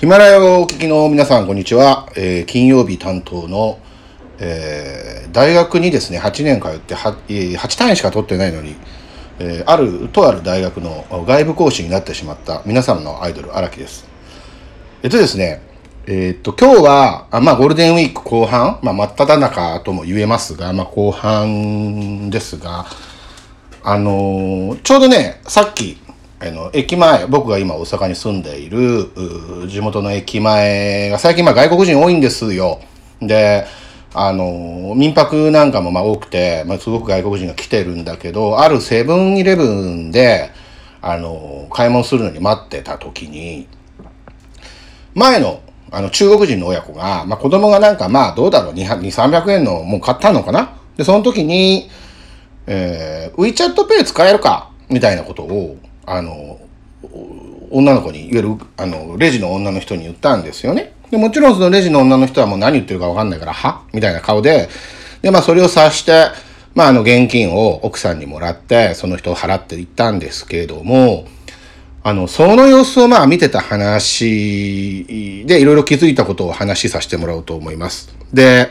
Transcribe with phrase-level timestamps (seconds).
[0.00, 2.08] ヒマラヤをお聞きの皆さん、こんにちは。
[2.16, 3.78] えー金曜日担当の、
[4.38, 8.76] えー大学にですね、8年通っては、えー8単位しか取ってないのに、
[9.40, 14.08] えーある、とある大学の外部講師になってしまった皆さんのアイドル、荒木です。
[15.02, 15.60] えっとですね、
[16.06, 22.86] えーっと、今日は、あまあ、ゴールデンウィーク後半、まあ、真っ只中とも言えますが、まあ、後半ですが、
[23.82, 25.98] あのーちょうどね、さっき、
[26.42, 29.10] あの、駅前、僕が今大阪に住んでいる、
[29.68, 32.80] 地元の駅前が最近まあ外国人多いんですよ。
[33.20, 33.66] で、
[34.14, 40.50] あの民泊なんかもまあ多くて、まあ、すごく外国人が来てるんだけど、あるセブンイレブンで、
[41.02, 43.68] あの買い物するのに待ってた時に、
[45.14, 50.72] 前の、あの、中国人の親子が、まあ、子供がなんか、まあ、どうだろう、200、300円のもう買ったのかな？
[50.96, 51.90] で、その時に、
[52.66, 54.70] えー、WeChat Pay 使えるか？
[54.88, 55.76] みたいなことを、
[56.12, 56.58] あの、
[57.70, 60.92] 女の子に、いわゆる、あの、レジの女の人に言ったんですよね。
[61.10, 63.82] で、もちろんそのレジの女の人はもう何言ってるかわかんないから、は？
[63.92, 64.68] みたいな顔で、
[65.22, 66.28] で、まあ、それを察して、
[66.74, 71.26] まあ、あの、現金を奥さんにもらって、その人を払っていったんですけれども、
[72.02, 75.04] あの、その様子をまあ見てた話
[75.46, 78.14] でいろいろ気づいたことを話しさせてもらおうと思います。
[78.32, 78.70] で、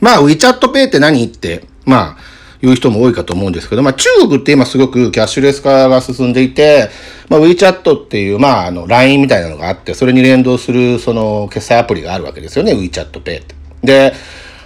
[0.00, 2.35] まあ WeChat Pay って何って、まあ
[2.66, 6.90] 言う人も多いかと思うんですけど、まあ中国って今すごくキャッシュレス化が進んでいて、
[7.28, 13.54] まあ WeChat っていうまああの LINE みたいなのがあって、それに連動するその決済アプリがあるわけですよね、WeChat Pay って。
[13.82, 14.12] で、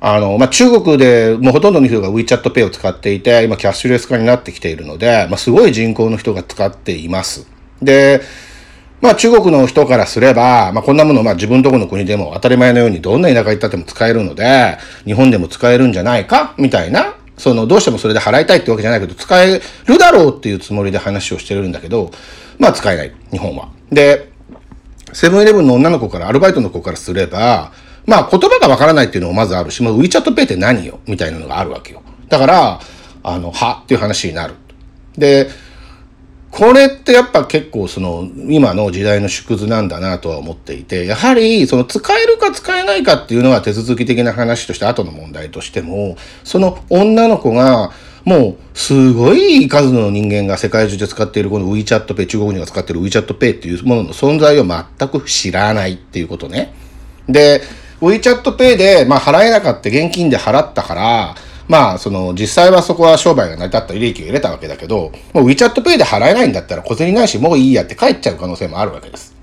[0.00, 7.46] あの、まあ、中国でもうほとんどの人が WeChat Pay を使っていて、今キャッシュレス化になってきているので、まあ、すごい人口の人が使っています。
[7.80, 8.20] で、
[9.00, 17.11] まあ中国の人からすれば、まあこんなものまあ自分のとこの国でも当たり前のようにどんな田舎行ったっても使えるので、日本でも使えるんじゃないかみたいな、
[17.42, 22.12] そのどうしてもそれで払いたいってわけじゃないけど、使えるだろうっていうつもりで話をしてるんだけど、
[22.60, 23.68] まあ使えない、日本は。
[23.90, 24.30] で、
[25.12, 27.72] セブンイレブンの女の子から、アルバイトの子からすれば、
[28.06, 31.00] まあ言葉がわからないっていうのもまずあるし、まあ WeChat Pay って何よ？
[31.08, 32.02] みたいなのがあるわけよ。
[32.28, 32.80] だから、
[33.24, 34.54] あの、はっていう話になる。
[35.18, 35.48] で、
[36.52, 47.90] これってやっぱ結構その今の時代の縮図なんだなとは思っていて、やはりその使えるか使えないかっていうのは手続き的な話として後の問題としても、その女の子が
[48.24, 56.74] もうすごい数の人間が世界中で使っているこの WeChat Pay、中国人が使っている WeChat Pay っていうものの存在を全く知らないっていうことね。
[57.30, 57.62] で、
[58.02, 61.34] WeChat Pay で、まあ払えなかった現金で払ったから、
[61.68, 69.34] まあ、その、実際はそこは商売が成り立った利益を入れたわけだけど、もう WeChat Pay で払えないんだったら小銭ないし、もういいやって帰っちゃう可能性もあるわけです。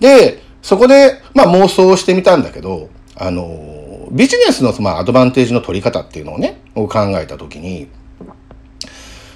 [0.00, 7.88] で、そこで、まあ妄想してみたんだけど、あの、ビジネスの、まあ、アドバンテージの取り方っていうのをね、を考えたときに、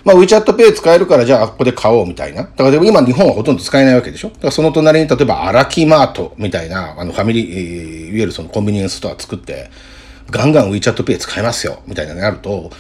[0.05, 2.43] まあ、WeChat Pay 使えるから、じゃあ、ここで買おうみたいな。
[2.43, 9.71] だから、でも今、日本はほとんど使えないわけでしょだから、その隣に、例えば、アラキマートみたいな、あの、ファミリー、えーいわゆるそのコンビニエンスストア作って、
[10.31, 12.71] ガンガン WeChat Pay 使えますよみたいなのになると、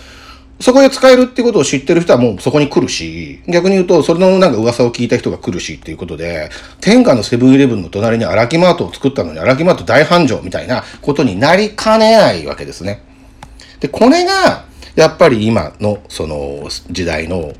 [0.61, 6.51] そこで使えるってことを知ってる人はもうそこに来るし、逆に言うと、それのなんか噂を聞いた人が来るしっていうことで、
[6.81, 13.03] 天下のセブンイレブンの隣にアラキマートを作ったのに、アラキマート大繁盛みたいなことになりかねないわけですね。
[13.79, 14.65] で、これが、
[14.97, 17.53] やっぱり今の、その、時代の、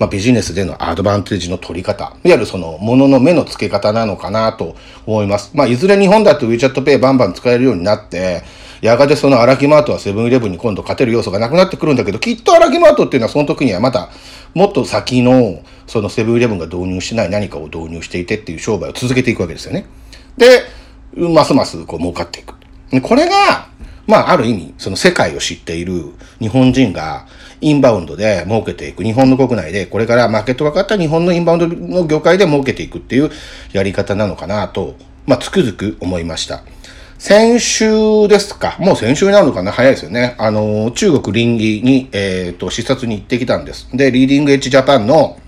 [0.00, 4.74] まあ、ビジネスでのアドバンテージの取り方、いわゆるその、ものの目の付け方なのかなと
[5.06, 5.52] 思います。
[5.54, 8.42] まあ、いずれ日本だって WeChat Pay バンバン使えるようになって、
[8.80, 14.10] やがてそのアラキマートはセブンイレブンに今度勝てる要素がなくなってくるんだけど、きっとアラキマートっていうのはその時にはまた、
[14.54, 19.86] もっと先の、そのセブンイレブンが導入しない何かを導入していてっていう商売を続けていくわけですよね。
[20.36, 20.62] で、
[21.14, 22.54] ますますこう儲かっていく。
[23.02, 23.68] これが、
[24.06, 27.26] まあ、ある意味、その世界を知っている日本人が
[27.60, 29.04] インバウンドで儲けていく。
[29.04, 33.30] 日本の国内で、これからマーケットが変わった日本のインバウンドの業界で儲けていくっていう
[33.72, 34.96] やり方なのかなと、
[35.26, 36.64] まあ、つくづく思いました。
[37.20, 38.78] 先週ですか。
[38.80, 40.34] もう先週になるのかな早いですよね。
[40.38, 43.94] あの、中国臨時に、えっ、と、視察に行ってきたんです。
[43.94, 45.38] で、リーディングエッジジャパンの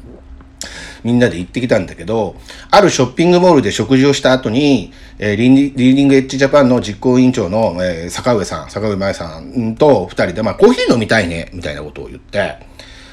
[1.02, 2.36] みんなで行ってきたんだけど、
[2.70, 12.58] あるショッピングモールで食事をした後に、えーリーディングエッジジャパンの実行委員長の、えー坂上さん、坂上真さんと二人で、まあコーヒー飲みたいね、みたいなことを言って、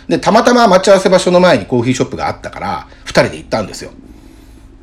[0.10, 3.92] で、たまたま待ち合わせ場所の前にコーヒーショップがあったから、二人で行ったんですよ。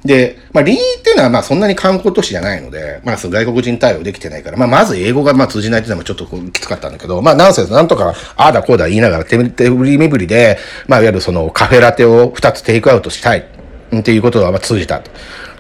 [0.07, 13.47] で、まあ、臨沂っていうのはまあそんなに観光都市じゃないので、まあその外国人対応できてないから、まあまず英語がまあ通じないっていうのもちょっときつかったんだけど、まあなんせなんとか、ああだこうだ言いながら手手振り身振りで、まあいわゆるそのカフェラテを2つテイクアウトしたい
[13.95, 15.11] っていうことがまあ通じたと。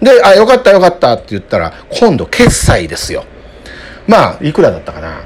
[0.00, 3.25] で、あ、よかったよかったって言ったら、今度決済ですよ。
[4.06, 5.25] まあ、いくらだったかな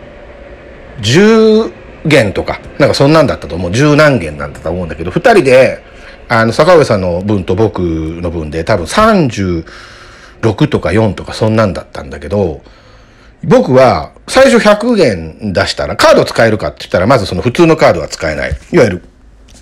[1.01, 1.73] ？10
[2.05, 3.73] 元とか、なんかそんなんだったと思う。
[3.73, 5.83] 十何元なんだと思うんだけど、2人で、
[6.33, 9.65] あの、坂上さんの分と僕の分で多分36
[10.69, 12.63] とか4とかそんなんだったんだけど、
[13.43, 18.53] 僕は最初100元出したらカード使えるかって言ったらまずその普通のカードは使えない。
[18.73, 19.03] いわゆる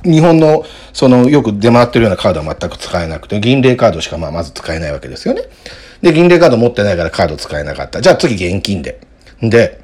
[0.04, 0.62] 日本の
[0.92, 5.44] そのよく出回ってるようなカードは全く使えなくて銀霊カードしかまあまず使えないわけですよね。
[6.02, 8.02] で、銀霊カード持ってないからカード使えなかった。
[8.02, 9.00] じゃあ次現金で。
[9.40, 9.80] で、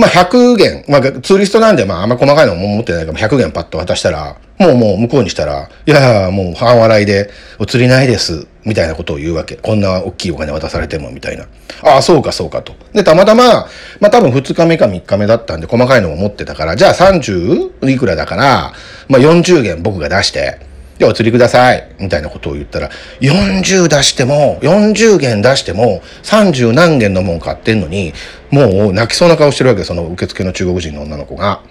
[0.00, 9.56] まあ100元、まあツーリストなんでまああんま細かいのも持ってないから100元パッと渡したら、もうもう向こうにしたら、いやいや、もう半笑いで、お釣りないです、みたいなことを言うわけ。
[9.56, 11.44] こんな大きいお金渡されても、みたいな。
[11.82, 12.72] ああ、そうかそうかと。
[12.94, 13.68] で、たまたま、
[14.00, 18.72] まあ多分2日目か3日目だったんで、細かいのも持ってたから、じゃあ30いくらだから、
[19.08, 20.60] まあ40元僕が出して、
[21.00, 21.88] で、お釣りください。
[21.98, 22.90] みたいなことを言ったら、
[23.22, 28.12] 40出しても、40元出しても、30何元のもん買ってんのに、
[28.50, 31.62] もう泣きそうな顔してるわけその受付の中国人の女の子が。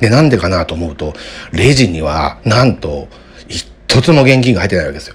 [0.00, 1.14] で、なんでかなと思うと、
[1.50, 3.08] レジには、なんと、
[3.48, 5.14] 一つも現金が入ってないわけですよ。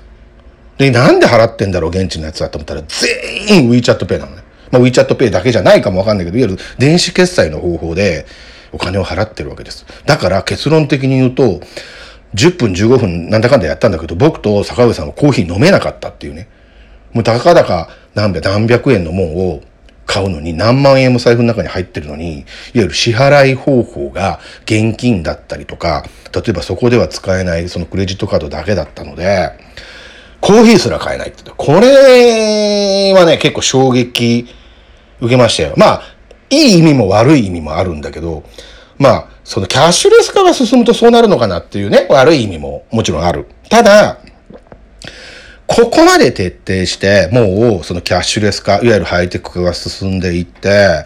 [0.80, 4.42] で、なんで払ってんだろう、現地のやつだと思ったら、全員 WeChat Pay なのね。
[4.72, 8.26] まあ、WeChat Pay だけじゃないかもわかんないけど、いわゆる電子決済の方法で
[8.72, 9.86] お金を払ってるわけです。
[10.08, 11.62] だから結論的に言うと、
[12.36, 16.48] 10分15分なんだかんだやったんだけど、僕と坂上さんはコーヒー飲めなかったっていうね。
[17.14, 19.62] もうたかだか何百何百円のもんを
[20.06, 29.52] 買うのに何万円も財布の中に入ってるのに、いわゆる支払い方法が現金だったりとか、例えばそこでは使えないそのクレジットカードだけだったので、
[30.42, 31.50] コーヒーすら買えないって。
[31.56, 34.48] これはね、結構衝撃
[35.22, 35.74] 受けましたよ。
[35.78, 36.02] まあ、
[36.50, 38.44] いい意味も悪い意味もあるんだけど、
[38.98, 43.48] まあ、そのキャッシュレス化が進むとそうなるのかなっていうね、悪い意味ももちろんある。
[43.70, 44.20] ただ、
[45.68, 51.06] ここまで徹底して、もうそのキャッシュレス化、いわゆるハイテク化が進んでいって、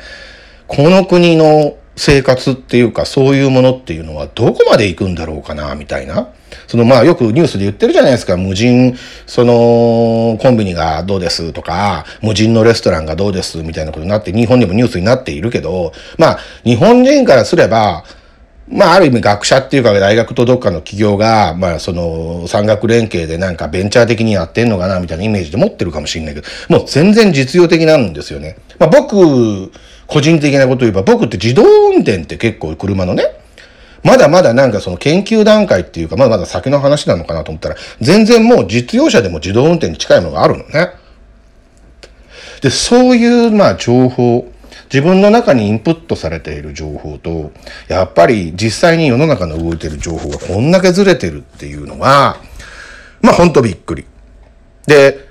[0.67, 6.29] この国の生活っていうかそういうものっていうのはどこまで行くんだろうかな、みたいな。
[6.67, 8.37] そのまあよくニュースで言ってるじゃないですか。
[8.37, 18.03] 無人、そのコンビニがどうですとか、無人のレストランがどうですみたいなことになって、日本でもニュースになっているけど、まあ日本人からすれば、
[18.69, 28.57] まあ、ある意味学者っていうか大学とどっかの企業が、まあ、その産学連携でなんかベンチャー的にやってんのかなみたいなイメージで持ってるかもしれないけど、もう全然実用的なんですよね。
[28.77, 29.71] まあ、僕、
[30.07, 33.25] 個人的なことを言えば、僕って自動運転って結構車のね、
[34.03, 40.91] まだまだなんかその研究段階っていうか、まだまだ先の話なのかなと思ったら、全然もう実用車でも自動運転に近いものがあるのね。
[42.61, 44.51] で、そういう、まあ、情報、
[44.91, 47.51] 自分の中にインプットされている情報と、
[47.87, 52.37] やっぱり実際に世の中の動いている情報がこんだけずれてるっていうのは、
[53.21, 54.05] まあほんとびっくり。
[54.85, 55.27] で、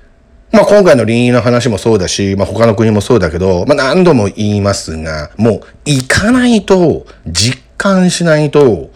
[0.52, 8.90] まあ今回の臨時の話もそうだし、まあ他の国もそうだけど、まあ何度も言いますが、もう行かないと、実感しないと、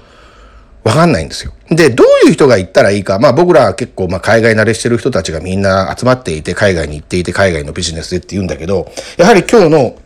[0.82, 1.52] わかんないんですよ。
[1.68, 3.18] で、どういう人が行ったらいいか。
[3.18, 9.96] まあ僕らは結構まあ海外慣れしてる人たちがみんな集まっていて、海外に行っていて、海外のビジネスでって言うんだけど、やはり今日の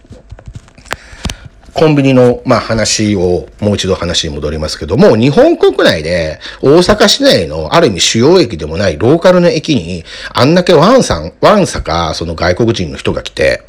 [1.75, 13.62] コンビニの、まあ、話を、もう一度話に戻りますけども、日本国内で、大阪市内の、ある意味主要駅でもないローカルの駅に、あんだけワンさん、ワンサか、その外国人の人が来て、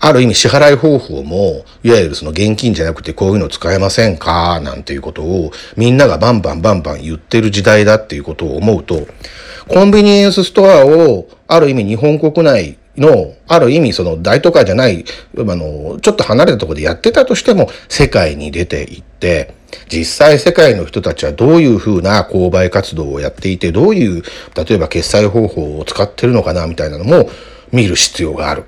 [0.00, 9.08] ある意味支払い方法も、いわゆるその現金じゃなくてこういうの使えませんかなんていうことをみんながバンバンバンバン言ってる時代だっていうことを思うと、
[9.66, 15.04] コンビニエンスストアをある意味日本国内の、ある意味その大都会じゃない、
[15.38, 19.54] あの、ちょっと離れたところでやってたとしても、世界に出ていって、
[19.92, 24.22] 実際世界の人たちはどういうふうな購買活動をやっていて、どういう、
[24.54, 27.28] 例えば決済方法を使ってるのかな、みたいなのも
[27.72, 28.64] 見る必要がある。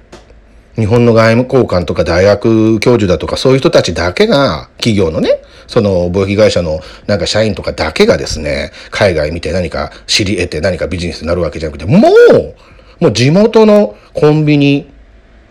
[0.76, 12.54] 日本の外務交換とか大学教授だとかそういう人たちだけが、企業のね、その貿易会社のなんか社員とかだけがですね、海外見て何か知り得て何かビジネスになるわけじゃなくて、もう、
[13.00, 14.90] もう地元のコンビニ、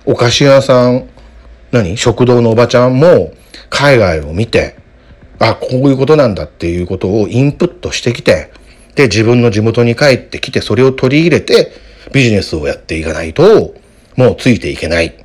[0.06, 1.10] お菓子屋さん、
[1.72, 1.98] 何？
[1.98, 3.34] 食堂のおばちゃんも
[3.70, 4.76] 海外を見て、
[5.40, 8.52] あ、こういうことなんだっていうことをインプットしてきて、
[8.96, 11.72] で、自分の地元に帰ってきて、それを取り入れて、
[12.12, 13.74] ビジネスをやっていかないと、
[14.16, 15.16] もうついていけない。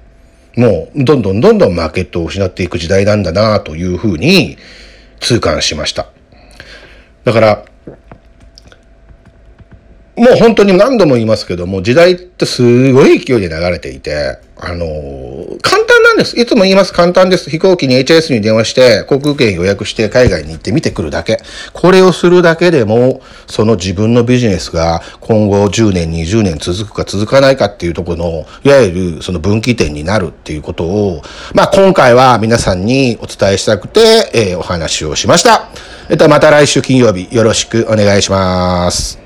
[0.56, 4.56] もう、どんどんどんどんマーケットを失っていく時代なんだなというふうに
[5.18, 6.06] 痛感しました。
[7.24, 7.64] だから、
[10.16, 16.38] もう本当に何度も言いますけども、時代ってすごい勢いで流れていて、あのー、簡単なんです。
[16.40, 16.92] いつも言います。
[16.92, 17.50] 簡単です。
[17.50, 21.40] 飛行機に HS に電話して、航空券予約して海外に行って見てくるだけ。
[21.72, 31.22] これをするだけでも、その自分のビジネスが今後10年、20年続くか続かないかっていうところの、いわゆるその分岐点になるっていうことを、
[31.54, 35.68] まあ今回は皆さんにお伝えしたくて、えー、お話をしました。
[36.08, 39.23] えっと、また来週金曜日よろしくお願いします。